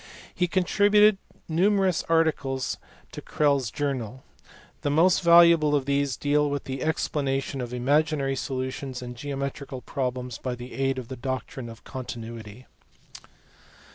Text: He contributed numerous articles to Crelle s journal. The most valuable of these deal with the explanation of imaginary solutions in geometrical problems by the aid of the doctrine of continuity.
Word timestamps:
He 0.33 0.47
contributed 0.47 1.19
numerous 1.47 2.01
articles 2.09 2.79
to 3.11 3.21
Crelle 3.21 3.57
s 3.59 3.69
journal. 3.69 4.23
The 4.81 4.89
most 4.89 5.21
valuable 5.21 5.75
of 5.75 5.85
these 5.85 6.17
deal 6.17 6.49
with 6.49 6.63
the 6.63 6.81
explanation 6.81 7.61
of 7.61 7.71
imaginary 7.71 8.35
solutions 8.35 9.03
in 9.03 9.13
geometrical 9.13 9.81
problems 9.81 10.39
by 10.39 10.55
the 10.55 10.73
aid 10.73 10.97
of 10.97 11.07
the 11.07 11.15
doctrine 11.17 11.69
of 11.69 11.83
continuity. 11.83 12.65